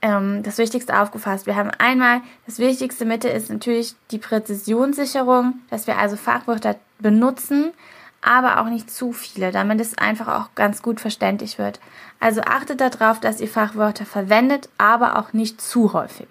ähm, 0.00 0.42
das 0.42 0.58
Wichtigste 0.58 0.98
aufgefasst. 0.98 1.46
Wir 1.46 1.56
haben 1.56 1.70
einmal, 1.78 2.20
das 2.46 2.58
wichtigste 2.58 3.04
Mitte 3.04 3.28
ist 3.28 3.50
natürlich 3.50 3.94
die 4.10 4.18
Präzisionssicherung, 4.18 5.54
dass 5.70 5.86
wir 5.86 5.98
also 5.98 6.16
Fachwörter 6.16 6.76
benutzen, 6.98 7.72
aber 8.20 8.60
auch 8.60 8.66
nicht 8.68 8.90
zu 8.90 9.12
viele, 9.12 9.50
damit 9.50 9.80
es 9.80 9.98
einfach 9.98 10.28
auch 10.28 10.54
ganz 10.54 10.82
gut 10.82 11.00
verständlich 11.00 11.58
wird. 11.58 11.80
Also 12.20 12.42
achtet 12.42 12.80
darauf, 12.80 13.18
dass 13.18 13.40
ihr 13.40 13.48
Fachwörter 13.48 14.06
verwendet, 14.06 14.68
aber 14.78 15.18
auch 15.18 15.32
nicht 15.32 15.60
zu 15.60 15.92
häufig. 15.92 16.28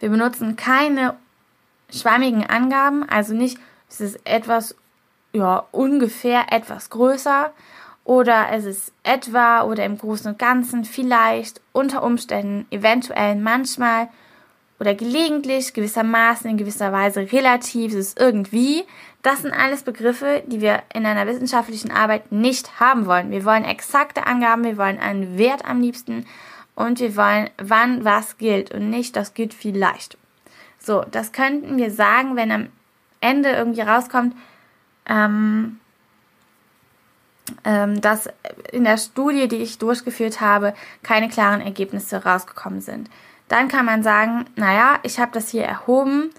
Wir 0.00 0.10
benutzen 0.10 0.56
keine 0.56 1.14
schwammigen 1.90 2.44
Angaben, 2.44 3.08
also 3.08 3.34
nicht, 3.34 3.58
es 3.88 4.00
ist 4.00 4.20
etwas, 4.24 4.74
ja, 5.32 5.66
ungefähr 5.72 6.52
etwas 6.52 6.90
größer 6.90 7.52
oder 8.04 8.46
es 8.52 8.64
ist 8.64 8.92
etwa 9.02 9.62
oder 9.62 9.84
im 9.84 9.98
Großen 9.98 10.30
und 10.30 10.38
Ganzen 10.38 10.84
vielleicht, 10.84 11.60
unter 11.72 12.02
Umständen, 12.02 12.66
eventuell, 12.70 13.36
manchmal 13.36 14.08
oder 14.78 14.94
gelegentlich, 14.94 15.74
gewissermaßen, 15.74 16.50
in 16.50 16.56
gewisser 16.56 16.92
Weise, 16.92 17.32
relativ, 17.32 17.92
es 17.92 18.08
ist 18.08 18.20
irgendwie. 18.20 18.84
Das 19.22 19.42
sind 19.42 19.52
alles 19.52 19.82
Begriffe, 19.82 20.42
die 20.46 20.60
wir 20.60 20.82
in 20.94 21.06
einer 21.06 21.26
wissenschaftlichen 21.26 21.90
Arbeit 21.90 22.30
nicht 22.30 22.78
haben 22.78 23.06
wollen. 23.06 23.30
Wir 23.30 23.44
wollen 23.44 23.64
exakte 23.64 24.26
Angaben, 24.26 24.64
wir 24.64 24.76
wollen 24.76 24.98
einen 24.98 25.38
Wert 25.38 25.64
am 25.64 25.80
liebsten 25.80 26.26
und 26.74 27.00
wir 27.00 27.16
wollen, 27.16 27.50
wann 27.58 28.04
was 28.04 28.38
gilt 28.38 28.72
und 28.72 28.90
nicht, 28.90 29.16
das 29.16 29.34
gilt 29.34 29.54
vielleicht. 29.54 30.18
So, 30.86 31.04
das 31.10 31.32
könnten 31.32 31.78
wir 31.78 31.90
sagen, 31.90 32.36
wenn 32.36 32.52
am 32.52 32.68
Ende 33.20 33.50
irgendwie 33.50 33.80
rauskommt, 33.80 34.36
ähm, 35.08 35.80
ähm, 37.64 38.00
dass 38.00 38.28
in 38.70 38.84
der 38.84 38.96
Studie, 38.96 39.48
die 39.48 39.56
ich 39.56 39.78
durchgeführt 39.78 40.40
habe, 40.40 40.74
keine 41.02 41.28
klaren 41.28 41.60
Ergebnisse 41.60 42.22
rausgekommen 42.22 42.80
sind. 42.80 43.10
Dann 43.48 43.66
kann 43.66 43.84
man 43.84 44.04
sagen, 44.04 44.44
naja, 44.54 45.00
ich 45.02 45.18
habe 45.18 45.32
das 45.32 45.48
hier 45.48 45.64
erhoben, 45.64 46.30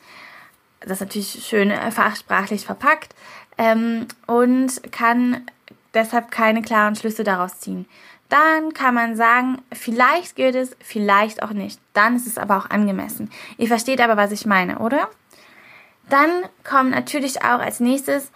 das 0.79 0.91
ist 0.91 1.01
natürlich 1.01 1.45
schön 1.45 1.73
fachsprachlich 1.91 2.65
verpackt 2.65 3.15
ähm, 3.57 4.07
und 4.27 4.81
kann 4.93 5.45
deshalb 5.93 6.31
keine 6.31 6.61
klaren 6.61 6.95
Schlüsse 6.95 7.25
daraus 7.25 7.59
ziehen. 7.59 7.85
Dann 8.29 8.73
kann 8.73 8.93
man 8.93 9.15
sagen, 9.15 9.61
vielleicht 9.71 10.35
gilt 10.35 10.55
es, 10.55 10.75
vielleicht 10.79 11.43
auch 11.43 11.51
nicht. 11.51 11.79
Dann 11.93 12.15
ist 12.15 12.27
es 12.27 12.37
aber 12.37 12.57
auch 12.57 12.69
angemessen. 12.69 13.29
Ihr 13.57 13.67
versteht 13.67 14.01
aber, 14.01 14.17
was 14.17 14.31
ich 14.31 14.45
meine, 14.45 14.79
oder? 14.79 15.09
Dann 16.09 16.29
kommt 16.63 16.91
natürlich 16.91 17.41
auch 17.43 17.59
als 17.59 17.79
nächstes 17.79 18.31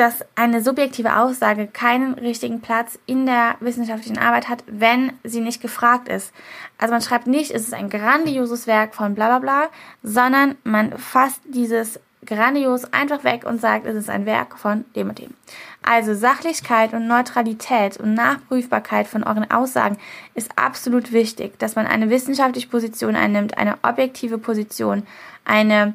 dass 0.00 0.24
eine 0.34 0.62
subjektive 0.62 1.18
Aussage 1.18 1.66
keinen 1.66 2.14
richtigen 2.14 2.62
Platz 2.62 2.98
in 3.04 3.26
der 3.26 3.56
wissenschaftlichen 3.60 4.16
Arbeit 4.16 4.48
hat, 4.48 4.64
wenn 4.66 5.12
sie 5.24 5.42
nicht 5.42 5.60
gefragt 5.60 6.08
ist. 6.08 6.32
Also 6.78 6.92
man 6.92 7.02
schreibt 7.02 7.26
nicht, 7.26 7.50
es 7.50 7.64
ist 7.64 7.74
ein 7.74 7.90
grandioses 7.90 8.66
Werk 8.66 8.94
von 8.94 9.14
bla 9.14 9.26
bla 9.26 9.38
bla, 9.40 9.68
sondern 10.02 10.56
man 10.64 10.96
fasst 10.96 11.42
dieses 11.44 12.00
grandios 12.26 12.84
einfach 12.92 13.24
weg 13.24 13.44
und 13.44 13.60
sagt, 13.60 13.86
es 13.86 13.96
ist 13.96 14.10
ein 14.10 14.26
Werk 14.26 14.58
von 14.58 14.84
dem 14.94 15.08
und 15.08 15.18
dem. 15.18 15.34
Also 15.82 16.14
Sachlichkeit 16.14 16.92
und 16.92 17.06
Neutralität 17.06 17.96
und 17.96 18.14
Nachprüfbarkeit 18.14 19.06
von 19.06 19.24
euren 19.24 19.50
Aussagen 19.50 19.96
ist 20.34 20.50
absolut 20.56 21.12
wichtig, 21.12 21.58
dass 21.58 21.76
man 21.76 21.86
eine 21.86 22.10
wissenschaftliche 22.10 22.68
Position 22.68 23.16
einnimmt, 23.16 23.56
eine 23.56 23.78
objektive 23.82 24.38
Position, 24.38 25.06
eine 25.44 25.94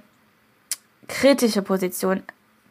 kritische 1.07 1.61
Position 1.61 2.23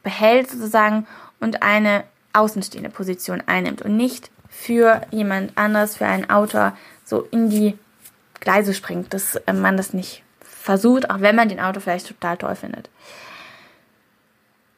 behält 0.02 0.50
sozusagen 0.50 1.06
und 1.40 1.62
eine 1.62 2.04
außenstehende 2.32 2.90
Position 2.90 3.42
einnimmt 3.46 3.82
und 3.82 3.96
nicht 3.96 4.30
für 4.48 5.02
jemand 5.10 5.56
anders, 5.56 5.96
für 5.96 6.06
einen 6.06 6.30
Autor 6.30 6.76
so 7.04 7.26
in 7.30 7.50
die 7.50 7.78
Gleise 8.40 8.74
springt, 8.74 9.14
dass 9.14 9.40
man 9.52 9.76
das 9.76 9.92
nicht 9.92 10.22
versucht, 10.40 11.10
auch 11.10 11.20
wenn 11.20 11.36
man 11.36 11.48
den 11.48 11.60
Autor 11.60 11.80
vielleicht 11.80 12.08
total 12.08 12.36
toll 12.36 12.56
findet. 12.56 12.88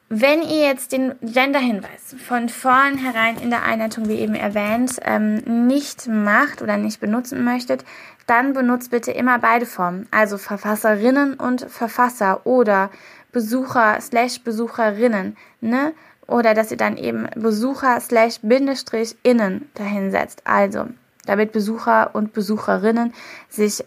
Wenn 0.09 0.41
ihr 0.41 0.61
jetzt 0.61 0.93
den 0.93 1.15
Gender-Hinweis 1.21 2.15
von 2.25 2.47
vornherein 2.47 3.37
in 3.41 3.49
der 3.49 3.63
Einleitung, 3.63 4.07
wie 4.07 4.19
eben 4.19 4.35
erwähnt, 4.35 4.97
ähm, 5.03 5.67
nicht 5.67 6.07
macht 6.07 6.61
oder 6.61 6.77
nicht 6.77 7.01
benutzen 7.01 7.43
möchtet, 7.43 7.83
dann 8.25 8.53
benutzt 8.53 8.91
bitte 8.91 9.11
immer 9.11 9.37
beide 9.39 9.65
Formen, 9.65 10.07
also 10.11 10.37
Verfasserinnen 10.37 11.33
und 11.33 11.61
Verfasser 11.69 12.45
oder 12.45 12.89
Besucher 13.33 13.99
slash 13.99 14.41
Besucherinnen, 14.41 15.35
ne? 15.59 15.93
Oder 16.25 16.53
dass 16.53 16.71
ihr 16.71 16.77
dann 16.77 16.97
eben 16.97 17.27
Besucher 17.35 17.99
slash 17.99 18.39
Bindestrich 18.41 19.15
innen 19.23 19.69
dahinsetzt. 19.73 20.41
Also, 20.45 20.87
damit 21.25 21.51
Besucher 21.51 22.11
und 22.13 22.33
Besucherinnen 22.33 23.13
sich 23.49 23.83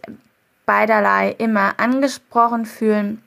beiderlei 0.66 1.34
immer 1.38 1.80
angesprochen 1.80 2.66
fühlen. 2.66 3.22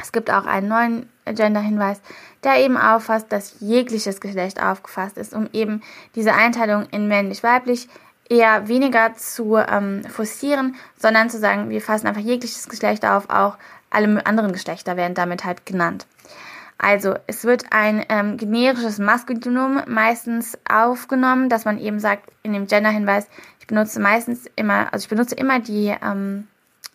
Es 0.00 0.12
gibt 0.12 0.30
auch 0.30 0.46
einen 0.46 0.68
neuen 0.68 1.08
Gender-Hinweis, 1.26 2.00
der 2.44 2.58
eben 2.58 2.76
auffasst, 2.76 3.30
dass 3.30 3.56
jegliches 3.60 4.20
Geschlecht 4.20 4.62
aufgefasst 4.62 5.18
ist, 5.18 5.34
um 5.34 5.48
eben 5.52 5.82
diese 6.14 6.34
Einteilung 6.34 6.86
in 6.90 7.08
männlich-weiblich 7.08 7.88
eher 8.28 8.68
weniger 8.68 9.14
zu 9.14 9.56
ähm, 9.56 10.04
forcieren, 10.04 10.76
sondern 10.96 11.30
zu 11.30 11.38
sagen, 11.38 11.70
wir 11.70 11.80
fassen 11.80 12.06
einfach 12.06 12.20
jegliches 12.20 12.68
Geschlecht 12.68 13.04
auf, 13.04 13.30
auch 13.30 13.56
alle 13.90 14.24
anderen 14.26 14.52
Geschlechter 14.52 14.96
werden 14.96 15.14
damit 15.14 15.44
halt 15.44 15.64
genannt. 15.66 16.06
Also 16.76 17.14
es 17.26 17.44
wird 17.44 17.64
ein 17.70 18.04
ähm, 18.08 18.36
generisches 18.36 18.98
Maskulinum 18.98 19.82
meistens 19.88 20.56
aufgenommen, 20.70 21.48
dass 21.48 21.64
man 21.64 21.78
eben 21.80 21.98
sagt 21.98 22.30
in 22.44 22.52
dem 22.52 22.66
Gender-Hinweis, 22.66 23.26
ich 23.58 23.66
benutze 23.66 23.98
meistens 23.98 24.46
immer, 24.54 24.92
also 24.92 25.04
ich 25.04 25.08
benutze 25.08 25.34
immer 25.34 25.58
die 25.58 25.92
ähm, 26.00 26.46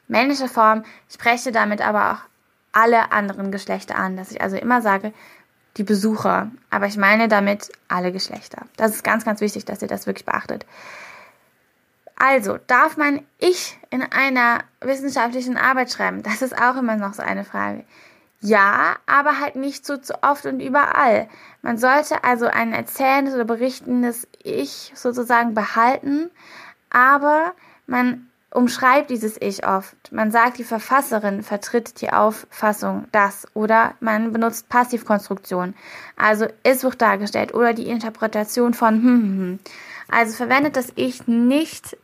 männliche 0.07 0.47
Form, 0.47 0.83
spreche 1.11 1.51
damit 1.51 1.85
aber 1.85 2.13
auch 2.13 2.32
alle 2.73 3.11
anderen 3.11 3.51
Geschlechter 3.51 3.95
an, 3.95 4.17
dass 4.17 4.31
ich 4.31 4.41
also 4.41 4.57
immer 4.57 4.81
sage, 4.81 5.13
die 5.77 5.83
Besucher, 5.83 6.51
aber 6.69 6.85
ich 6.85 6.97
meine 6.97 7.27
damit 7.27 7.71
alle 7.87 8.11
Geschlechter. 8.11 8.65
Das 8.77 8.91
ist 8.91 9.03
ganz, 9.03 9.25
ganz 9.25 9.41
wichtig, 9.41 9.65
dass 9.65 9.81
ihr 9.81 9.87
das 9.87 10.05
wirklich 10.05 10.25
beachtet. 10.25 10.65
Also, 12.15 12.59
darf 12.67 12.95
man 12.95 13.21
ich 13.39 13.77
in 13.89 14.03
einer 14.03 14.59
wissenschaftlichen 14.81 15.57
Arbeit 15.57 15.91
schreiben? 15.91 16.21
Das 16.21 16.41
ist 16.41 16.57
auch 16.57 16.77
immer 16.77 16.95
noch 16.95 17.13
so 17.13 17.23
eine 17.23 17.43
Frage. 17.43 17.83
Ja, 18.39 18.97
aber 19.05 19.39
halt 19.39 19.55
nicht 19.55 19.85
so 19.85 19.97
zu 19.97 20.21
oft 20.21 20.45
und 20.45 20.59
überall. 20.59 21.27
Man 21.61 21.77
sollte 21.77 22.23
also 22.23 22.45
ein 22.45 22.73
erzählendes 22.73 23.33
oder 23.33 23.45
berichtendes 23.45 24.27
Ich 24.43 24.91
sozusagen 24.95 25.53
behalten, 25.53 26.29
aber 26.89 27.53
man 27.87 28.29
umschreibt 28.53 29.09
dieses 29.09 29.39
Ich 29.41 29.65
oft. 29.67 30.11
Man 30.11 30.31
sagt, 30.31 30.57
die 30.57 30.63
Verfasserin 30.63 31.43
vertritt 31.43 32.01
die 32.01 32.11
Auffassung, 32.11 33.07
das 33.11 33.47
oder 33.53 33.95
man 33.99 34.31
benutzt 34.31 34.69
Passivkonstruktion. 34.69 35.73
Also 36.15 36.47
es 36.63 36.83
wird 36.83 37.01
dargestellt 37.01 37.53
oder 37.53 37.73
die 37.73 37.87
Interpretation 37.87 38.73
von 38.73 38.95
hm, 38.95 39.03
hm, 39.03 39.37
hm. 39.37 39.59
Also 40.09 40.35
verwendet 40.35 40.75
das 40.75 40.91
Ich 40.95 41.27
nicht 41.27 41.97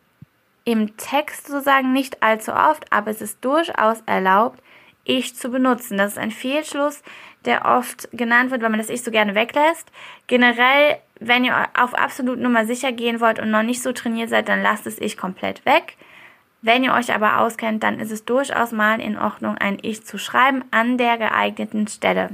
im 0.63 0.97
Text 0.97 1.47
sozusagen 1.47 1.93
nicht 1.93 2.23
allzu 2.23 2.53
oft, 2.53 2.91
aber 2.91 3.11
es 3.11 3.21
ist 3.21 3.37
durchaus 3.41 4.01
erlaubt, 4.05 4.61
ich 5.03 5.35
zu 5.35 5.49
benutzen. 5.49 5.97
Das 5.97 6.13
ist 6.13 6.17
ein 6.17 6.31
Fehlschluss, 6.31 7.01
der 7.45 7.65
oft 7.65 8.09
genannt 8.11 8.51
wird, 8.51 8.61
weil 8.61 8.69
man 8.69 8.79
das 8.79 8.89
Ich 8.89 9.03
so 9.03 9.11
gerne 9.11 9.35
weglässt. 9.35 9.91
Generell, 10.27 10.97
wenn 11.19 11.43
ihr 11.45 11.67
auf 11.77 11.93
absolut 11.93 12.39
Nummer 12.39 12.65
sicher 12.65 12.91
gehen 12.91 13.19
wollt 13.19 13.39
und 13.39 13.51
noch 13.51 13.63
nicht 13.63 13.81
so 13.81 13.91
trainiert 13.91 14.29
seid, 14.29 14.49
dann 14.49 14.61
lasst 14.61 14.87
es 14.87 14.99
Ich 14.99 15.17
komplett 15.17 15.65
weg. 15.65 15.97
Wenn 16.61 16.83
ihr 16.83 16.93
euch 16.93 17.13
aber 17.13 17.39
auskennt, 17.39 17.83
dann 17.83 17.99
ist 17.99 18.11
es 18.11 18.25
durchaus 18.25 18.71
mal 18.71 18.99
in 18.99 19.17
Ordnung, 19.17 19.57
ein 19.57 19.77
Ich 19.81 20.05
zu 20.05 20.17
schreiben 20.17 20.63
an 20.71 20.97
der 20.97 21.17
geeigneten 21.17 21.87
Stelle. 21.87 22.31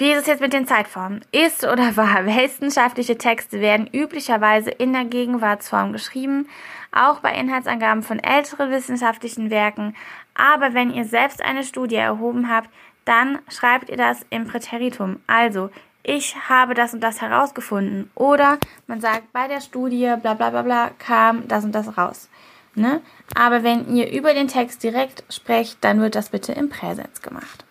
Wie 0.00 0.12
ist 0.12 0.22
es 0.22 0.26
jetzt 0.28 0.40
mit 0.40 0.54
den 0.54 0.66
Zeitformen? 0.66 1.22
Ist 1.30 1.62
oder 1.62 1.94
war? 1.96 2.24
Wissenschaftliche 2.24 3.18
Texte 3.18 3.60
werden 3.60 3.86
üblicherweise 3.86 4.70
in 4.70 4.94
der 4.94 5.04
Gegenwartsform 5.04 5.92
geschrieben, 5.92 6.48
auch 6.90 7.20
bei 7.20 7.34
Inhaltsangaben 7.34 8.02
von 8.02 8.18
älteren 8.18 8.70
wissenschaftlichen 8.70 9.50
Werken. 9.50 9.94
Aber 10.34 10.72
wenn 10.72 10.90
ihr 10.90 11.04
selbst 11.04 11.42
eine 11.42 11.64
Studie 11.64 11.96
erhoben 11.96 12.48
habt, 12.48 12.70
dann 13.04 13.40
schreibt 13.50 13.90
ihr 13.90 13.98
das 13.98 14.24
im 14.30 14.46
Präteritum. 14.46 15.20
Also, 15.26 15.68
ich 16.10 16.34
habe 16.48 16.74
das 16.74 16.92
und 16.92 17.00
das 17.00 17.20
herausgefunden. 17.20 18.10
Oder 18.16 18.58
man 18.88 19.00
sagt, 19.00 19.32
bei 19.32 19.46
der 19.46 19.60
Studie, 19.60 20.12
bla 20.20 20.34
bla 20.34 20.50
bla 20.50 20.62
bla, 20.62 20.90
kam 20.98 21.46
das 21.46 21.64
und 21.64 21.72
das 21.72 21.96
raus. 21.96 22.28
Ne? 22.74 23.00
Aber 23.36 23.62
wenn 23.62 23.94
ihr 23.94 24.10
über 24.10 24.34
den 24.34 24.48
Text 24.48 24.82
direkt 24.82 25.22
sprecht, 25.32 25.78
dann 25.82 26.00
wird 26.00 26.16
das 26.16 26.30
bitte 26.30 26.52
im 26.52 26.68
Präsens 26.68 27.22
gemacht. 27.22 27.64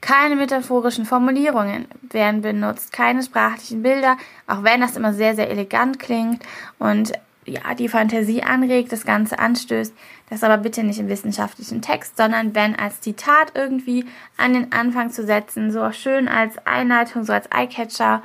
Keine 0.00 0.36
metaphorischen 0.36 1.06
Formulierungen 1.06 1.88
werden 2.02 2.42
benutzt, 2.42 2.92
keine 2.92 3.22
sprachlichen 3.22 3.82
Bilder, 3.82 4.16
auch 4.46 4.62
wenn 4.62 4.80
das 4.80 4.96
immer 4.96 5.12
sehr, 5.12 5.34
sehr 5.34 5.50
elegant 5.50 5.98
klingt 5.98 6.42
und 6.78 7.12
ja, 7.48 7.74
die 7.74 7.88
Fantasie 7.88 8.42
anregt, 8.42 8.92
das 8.92 9.04
Ganze 9.04 9.38
anstößt. 9.38 9.94
Das 10.30 10.42
aber 10.42 10.58
bitte 10.58 10.82
nicht 10.82 10.98
im 10.98 11.08
wissenschaftlichen 11.08 11.82
Text, 11.82 12.16
sondern 12.16 12.54
wenn 12.54 12.76
als 12.76 13.00
Zitat 13.00 13.52
irgendwie 13.54 14.04
an 14.36 14.52
den 14.52 14.72
Anfang 14.72 15.10
zu 15.10 15.24
setzen, 15.24 15.72
so 15.72 15.90
schön 15.92 16.28
als 16.28 16.54
Einleitung, 16.66 17.24
so 17.24 17.32
als 17.32 17.46
Eyecatcher 17.50 18.22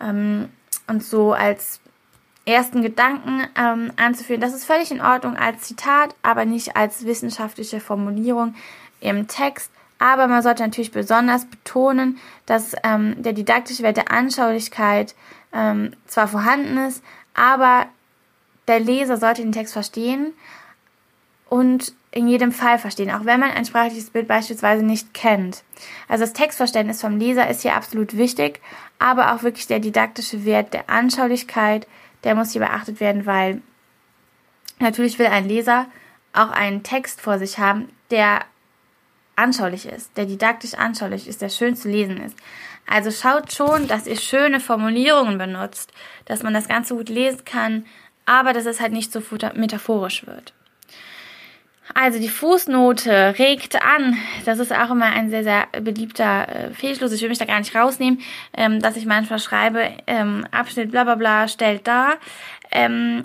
ähm, 0.00 0.48
und 0.86 1.02
so 1.02 1.32
als 1.32 1.80
ersten 2.46 2.80
Gedanken 2.80 3.42
ähm, 3.56 3.92
anzuführen. 3.96 4.40
Das 4.40 4.54
ist 4.54 4.64
völlig 4.64 4.90
in 4.90 5.00
Ordnung 5.00 5.36
als 5.36 5.62
Zitat, 5.62 6.14
aber 6.22 6.44
nicht 6.44 6.76
als 6.76 7.04
wissenschaftliche 7.04 7.80
Formulierung 7.80 8.54
im 9.00 9.26
Text. 9.26 9.70
Aber 9.98 10.28
man 10.28 10.42
sollte 10.42 10.62
natürlich 10.62 10.92
besonders 10.92 11.46
betonen, 11.46 12.18
dass 12.44 12.74
ähm, 12.84 13.20
der 13.22 13.32
didaktische 13.32 13.82
Wert 13.82 13.96
der 13.96 14.10
Anschaulichkeit 14.10 15.14
ähm, 15.52 15.92
zwar 16.06 16.28
vorhanden 16.28 16.76
ist, 16.78 17.02
aber 17.34 17.86
der 18.68 18.80
Leser 18.80 19.16
sollte 19.16 19.42
den 19.42 19.52
Text 19.52 19.72
verstehen 19.72 20.32
und 21.48 21.94
in 22.10 22.28
jedem 22.28 22.50
Fall 22.50 22.78
verstehen, 22.78 23.10
auch 23.10 23.24
wenn 23.24 23.40
man 23.40 23.50
ein 23.50 23.64
sprachliches 23.66 24.10
Bild 24.10 24.26
beispielsweise 24.26 24.82
nicht 24.82 25.12
kennt. 25.12 25.62
Also 26.08 26.24
das 26.24 26.32
Textverständnis 26.32 27.00
vom 27.00 27.18
Leser 27.18 27.48
ist 27.48 27.62
hier 27.62 27.76
absolut 27.76 28.16
wichtig, 28.16 28.60
aber 28.98 29.34
auch 29.34 29.42
wirklich 29.42 29.66
der 29.66 29.80
didaktische 29.80 30.44
Wert 30.44 30.72
der 30.72 30.88
Anschaulichkeit, 30.88 31.86
der 32.24 32.34
muss 32.34 32.52
hier 32.52 32.62
beachtet 32.62 33.00
werden, 33.00 33.26
weil 33.26 33.60
natürlich 34.78 35.18
will 35.18 35.26
ein 35.26 35.46
Leser 35.46 35.86
auch 36.32 36.50
einen 36.50 36.82
Text 36.82 37.20
vor 37.20 37.38
sich 37.38 37.58
haben, 37.58 37.90
der 38.10 38.40
anschaulich 39.36 39.86
ist, 39.86 40.16
der 40.16 40.24
didaktisch 40.24 40.74
anschaulich 40.74 41.28
ist, 41.28 41.42
der 41.42 41.50
schön 41.50 41.76
zu 41.76 41.88
lesen 41.88 42.16
ist. 42.22 42.36
Also 42.86 43.10
schaut 43.10 43.52
schon, 43.52 43.88
dass 43.88 44.06
ihr 44.06 44.16
schöne 44.16 44.60
Formulierungen 44.60 45.38
benutzt, 45.38 45.92
dass 46.24 46.42
man 46.42 46.54
das 46.54 46.68
Ganze 46.68 46.94
gut 46.94 47.08
lesen 47.08 47.44
kann, 47.44 47.84
aber 48.26 48.52
dass 48.52 48.66
es 48.66 48.80
halt 48.80 48.92
nicht 48.92 49.12
so 49.12 49.22
metaphorisch 49.54 50.26
wird. 50.26 50.52
Also 51.94 52.18
die 52.18 52.28
Fußnote 52.28 53.38
regt 53.38 53.80
an. 53.82 54.16
Das 54.44 54.58
ist 54.58 54.72
auch 54.72 54.90
immer 54.90 55.06
ein 55.06 55.30
sehr, 55.30 55.44
sehr 55.44 55.66
beliebter 55.80 56.48
äh, 56.48 56.70
Fehlschluss. 56.74 57.12
Ich 57.12 57.22
will 57.22 57.28
mich 57.28 57.38
da 57.38 57.44
gar 57.44 57.60
nicht 57.60 57.74
rausnehmen, 57.74 58.20
ähm, 58.56 58.82
dass 58.82 58.96
ich 58.96 59.06
manchmal 59.06 59.38
schreibe, 59.38 59.90
ähm, 60.06 60.46
Abschnitt 60.50 60.90
bla 60.90 61.04
bla 61.04 61.14
bla 61.14 61.48
stellt 61.48 61.86
da. 61.86 62.14
Ähm, 62.72 63.22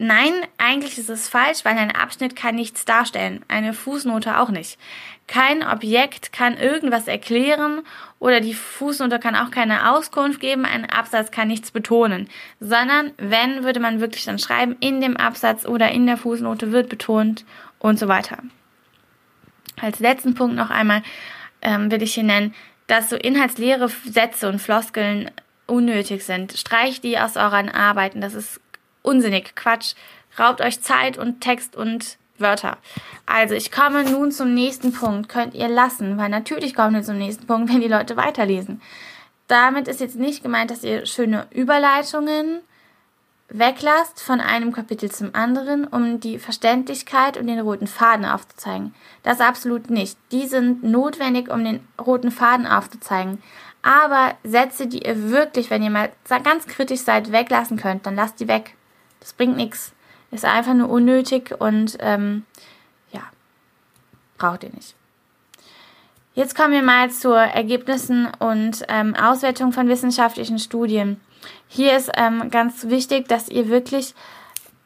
nein, 0.00 0.32
eigentlich 0.58 0.98
ist 0.98 1.10
es 1.10 1.28
falsch, 1.28 1.64
weil 1.64 1.76
ein 1.76 1.94
Abschnitt 1.94 2.34
kann 2.34 2.54
nichts 2.54 2.84
darstellen. 2.84 3.44
Eine 3.48 3.74
Fußnote 3.74 4.38
auch 4.38 4.48
nicht. 4.48 4.78
Kein 5.26 5.62
Objekt 5.62 6.32
kann 6.32 6.56
irgendwas 6.56 7.06
erklären 7.06 7.82
oder 8.18 8.40
die 8.40 8.54
Fußnote 8.54 9.20
kann 9.20 9.36
auch 9.36 9.50
keine 9.50 9.92
Auskunft 9.92 10.40
geben, 10.40 10.64
ein 10.64 10.88
Absatz 10.90 11.30
kann 11.30 11.48
nichts 11.48 11.70
betonen, 11.70 12.28
sondern 12.58 13.12
wenn, 13.16 13.62
würde 13.62 13.78
man 13.78 14.00
wirklich 14.00 14.24
dann 14.24 14.40
schreiben, 14.40 14.76
in 14.80 15.00
dem 15.00 15.16
Absatz 15.16 15.66
oder 15.66 15.92
in 15.92 16.06
der 16.06 16.16
Fußnote 16.16 16.72
wird 16.72 16.88
betont 16.88 17.44
und 17.78 17.98
so 17.98 18.08
weiter. 18.08 18.38
Als 19.80 20.00
letzten 20.00 20.34
Punkt 20.34 20.56
noch 20.56 20.70
einmal 20.70 21.02
ähm, 21.62 21.90
will 21.90 22.02
ich 22.02 22.14
hier 22.14 22.24
nennen, 22.24 22.54
dass 22.86 23.10
so 23.10 23.16
inhaltsleere 23.16 23.88
Sätze 23.88 24.48
und 24.48 24.58
Floskeln 24.58 25.30
unnötig 25.66 26.24
sind. 26.24 26.52
Streicht 26.54 27.04
die 27.04 27.18
aus 27.18 27.36
euren 27.36 27.68
Arbeiten, 27.68 28.20
das 28.20 28.34
ist 28.34 28.60
unsinnig, 29.02 29.54
Quatsch. 29.54 29.94
Raubt 30.38 30.60
euch 30.60 30.80
Zeit 30.80 31.18
und 31.18 31.40
Text 31.40 31.76
und 31.76 32.18
Wörter. 32.38 32.78
Also 33.26 33.54
ich 33.54 33.70
komme 33.70 34.04
nun 34.04 34.32
zum 34.32 34.54
nächsten 34.54 34.92
Punkt. 34.92 35.28
Könnt 35.28 35.54
ihr 35.54 35.68
lassen, 35.68 36.16
weil 36.18 36.28
natürlich 36.28 36.74
kommen 36.74 36.94
wir 36.94 37.02
zum 37.02 37.18
nächsten 37.18 37.46
Punkt, 37.46 37.72
wenn 37.72 37.80
die 37.80 37.88
Leute 37.88 38.16
weiterlesen. 38.16 38.80
Damit 39.48 39.88
ist 39.88 40.00
jetzt 40.00 40.16
nicht 40.16 40.42
gemeint, 40.42 40.70
dass 40.70 40.84
ihr 40.84 41.06
schöne 41.06 41.46
Überleitungen 41.52 42.60
weglasst 43.48 44.22
von 44.22 44.40
einem 44.40 44.72
Kapitel 44.72 45.10
zum 45.10 45.34
anderen, 45.34 45.84
um 45.84 46.20
die 46.20 46.38
Verständlichkeit 46.38 47.36
und 47.36 47.48
den 47.48 47.58
roten 47.58 47.88
Faden 47.88 48.24
aufzuzeigen. 48.24 48.94
Das 49.24 49.40
absolut 49.40 49.90
nicht. 49.90 50.16
Die 50.30 50.46
sind 50.46 50.84
notwendig, 50.84 51.50
um 51.50 51.64
den 51.64 51.86
roten 52.00 52.30
Faden 52.30 52.66
aufzuzeigen. 52.66 53.42
Aber 53.82 54.34
Sätze, 54.44 54.86
die 54.86 55.04
ihr 55.04 55.30
wirklich, 55.30 55.70
wenn 55.70 55.82
ihr 55.82 55.90
mal 55.90 56.10
ganz 56.44 56.66
kritisch 56.66 57.00
seid, 57.00 57.32
weglassen 57.32 57.76
könnt, 57.76 58.06
dann 58.06 58.14
lasst 58.14 58.38
die 58.38 58.46
weg. 58.46 58.76
Das 59.20 59.32
bringt 59.32 59.56
nichts. 59.56 59.92
Ist 60.30 60.44
einfach 60.44 60.74
nur 60.74 60.88
unnötig 60.88 61.54
und 61.58 61.96
ähm, 62.00 62.44
ja, 63.12 63.22
braucht 64.38 64.64
ihr 64.64 64.70
nicht. 64.70 64.94
Jetzt 66.34 66.56
kommen 66.56 66.72
wir 66.72 66.82
mal 66.82 67.10
zu 67.10 67.32
Ergebnissen 67.32 68.28
und 68.38 68.84
ähm, 68.88 69.16
Auswertung 69.16 69.72
von 69.72 69.88
wissenschaftlichen 69.88 70.58
Studien. 70.58 71.20
Hier 71.66 71.96
ist 71.96 72.10
ähm, 72.16 72.50
ganz 72.50 72.88
wichtig, 72.88 73.28
dass 73.28 73.48
ihr 73.48 73.68
wirklich 73.68 74.14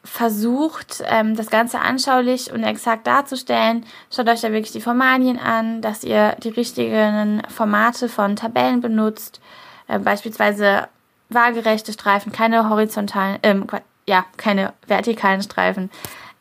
versucht, 0.03 1.03
ähm, 1.05 1.35
das 1.35 1.49
Ganze 1.49 1.79
anschaulich 1.79 2.51
und 2.51 2.63
exakt 2.63 3.07
darzustellen. 3.07 3.85
Schaut 4.13 4.27
euch 4.27 4.41
da 4.41 4.51
wirklich 4.51 4.71
die 4.71 4.81
Formalien 4.81 5.39
an, 5.39 5.81
dass 5.81 6.03
ihr 6.03 6.35
die 6.43 6.49
richtigen 6.49 7.41
Formate 7.49 8.07
von 8.07 8.35
Tabellen 8.35 8.81
benutzt, 8.81 9.41
äh, 9.87 9.99
beispielsweise 9.99 10.87
waagerechte 11.29 11.91
Streifen, 11.91 12.31
keine 12.31 12.69
horizontalen, 12.69 13.39
ähm, 13.43 13.67
ja, 14.07 14.25
keine 14.37 14.73
vertikalen 14.87 15.41
Streifen, 15.41 15.89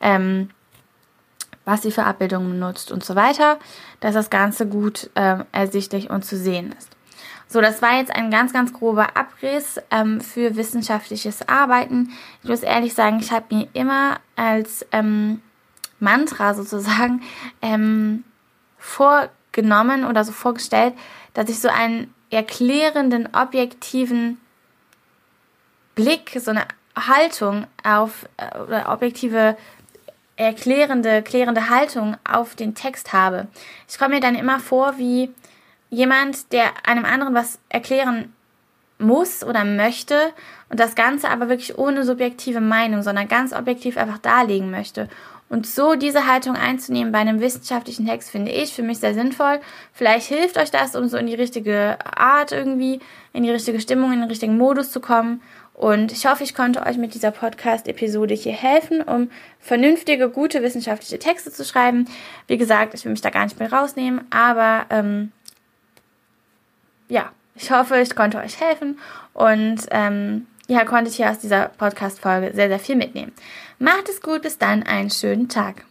ähm, 0.00 0.50
was 1.64 1.83
sie 1.83 1.90
für 1.90 2.05
Abbildungen 2.05 2.50
benutzt 2.50 2.92
und 2.92 3.05
so 3.05 3.14
weiter, 3.14 3.59
dass 4.00 4.14
das 4.14 4.31
Ganze 4.31 4.66
gut 4.66 5.11
ähm, 5.14 5.44
ersichtlich 5.53 6.11
und 6.11 6.24
zu 6.24 6.37
sehen 6.37 6.74
ist. 6.79 6.90
So, 7.46 7.61
das 7.61 7.83
war 7.83 7.98
jetzt 7.98 8.14
ein 8.14 8.31
ganz, 8.31 8.53
ganz 8.53 8.72
grober 8.72 9.16
Abriss 9.16 9.81
ähm, 9.90 10.20
für 10.20 10.57
wissenschaftliches 10.57 11.48
Arbeiten. 11.48 12.11
Ich 12.42 12.48
muss 12.48 12.62
ehrlich 12.62 12.94
sagen, 12.94 13.18
ich 13.20 13.31
habe 13.31 13.55
mir 13.55 13.68
immer 13.74 14.18
als 14.35 14.85
ähm, 14.92 15.40
Mantra 16.00 16.55
sozusagen 16.55 17.22
ähm, 17.62 18.24
vorgenommen 18.79 20.05
oder 20.05 20.24
so 20.24 20.33
vorgestellt, 20.33 20.94
dass 21.33 21.48
ich 21.48 21.61
so 21.61 21.68
einen 21.68 22.12
erklärenden, 22.31 23.29
objektiven 23.33 24.40
Blick, 25.94 26.37
so 26.40 26.50
eine 26.50 26.66
Haltung 26.96 27.66
auf 27.83 28.26
äh, 28.37 28.59
oder 28.59 28.92
objektive 28.92 29.57
erklärende, 30.37 31.22
klärende 31.22 31.68
Haltung 31.68 32.16
auf 32.24 32.54
den 32.54 32.74
Text 32.74 33.12
habe. 33.12 33.46
Ich 33.88 33.98
komme 33.98 34.16
mir 34.16 34.20
dann 34.20 34.35
immer 34.35 34.59
vor 34.59 34.98
wie 34.98 35.30
jemand, 35.90 36.52
der 36.52 36.72
einem 36.85 37.04
anderen 37.04 37.35
was 37.35 37.59
erklären 37.68 38.33
muss 38.98 39.44
oder 39.44 39.64
möchte 39.64 40.33
und 40.70 40.80
das 40.80 40.94
Ganze 40.94 41.28
aber 41.28 41.48
wirklich 41.48 41.78
ohne 41.78 42.04
subjektive 42.04 42.61
Meinung, 42.61 43.02
sondern 43.02 43.28
ganz 43.28 43.52
objektiv 43.52 43.96
einfach 43.96 44.18
darlegen 44.18 44.70
möchte. 44.70 45.09
Und 45.50 45.66
so 45.66 45.94
diese 45.94 46.26
Haltung 46.26 46.57
einzunehmen 46.57 47.12
bei 47.12 47.18
einem 47.18 47.40
wissenschaftlichen 47.40 48.07
Text 48.07 48.30
finde 48.30 48.50
ich 48.50 48.72
für 48.72 48.83
mich 48.83 48.98
sehr 48.98 49.14
sinnvoll. 49.14 49.61
Vielleicht 49.92 50.26
hilft 50.26 50.57
euch 50.57 50.70
das, 50.70 50.96
um 50.96 51.07
so 51.07 51.16
in 51.16 51.26
die 51.26 51.35
richtige 51.35 51.98
Art 52.04 52.50
irgendwie, 52.50 52.98
in 53.33 53.42
die 53.42 53.50
richtige 53.50 53.80
Stimmung, 53.80 54.12
in 54.12 54.20
den 54.20 54.28
richtigen 54.28 54.57
Modus 54.57 54.90
zu 54.90 55.00
kommen. 55.00 55.42
Und 55.75 56.13
ich 56.13 56.25
hoffe, 56.25 56.45
ich 56.45 56.55
konnte 56.55 56.87
euch 56.87 56.97
mit 56.97 57.15
dieser 57.15 57.33
Podcast-Episode 57.33 58.33
hier 58.33 58.53
helfen, 58.53 59.03
um 59.03 59.29
vernünftige, 59.59 60.31
gute 60.31 60.63
wissenschaftliche 60.63 61.19
Texte 61.19 61.51
zu 61.51 61.65
schreiben. 61.65 62.07
Wie 62.47 62.57
gesagt, 62.57 62.95
ich 62.95 63.05
will 63.05 63.11
mich 63.11 63.21
da 63.21 63.31
gar 63.31 63.45
nicht 63.45 63.59
mehr 63.59 63.73
rausnehmen, 63.73 64.25
aber 64.31 64.87
ähm, 64.91 65.33
ja, 67.09 67.33
ich 67.57 67.73
hoffe, 67.73 67.99
ich 67.99 68.15
konnte 68.15 68.39
euch 68.39 68.61
helfen 68.61 68.99
und 69.33 69.81
ähm, 69.91 70.47
ja, 70.69 70.85
konntet 70.85 71.15
hier 71.15 71.29
aus 71.29 71.41
dieser 71.41 71.69
Podcast-Folge 71.69 72.53
sehr, 72.55 72.69
sehr 72.69 72.79
viel 72.79 72.97
mitnehmen. 72.97 73.33
Macht 73.79 74.09
es 74.09 74.23
gut, 74.23 74.43
bis 74.43 74.59
dann, 74.59 74.85
einen 74.85 75.11
schönen 75.11 75.49
Tag. 75.49 75.85